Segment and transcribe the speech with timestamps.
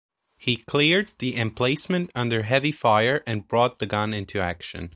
[0.39, 4.89] He cleared the emplacement under heavy fire and brought the gun into action.